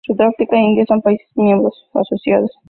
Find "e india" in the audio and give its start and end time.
0.55-0.83